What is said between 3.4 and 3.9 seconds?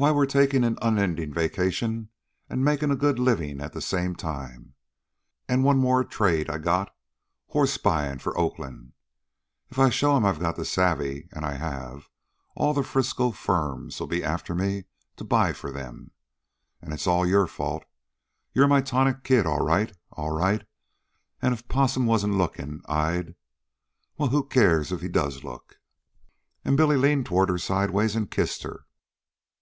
at the